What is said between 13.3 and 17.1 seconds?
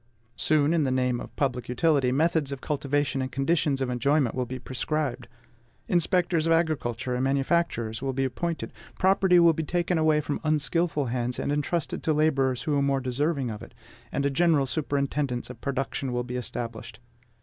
of it; and a general superintendence of production will be established.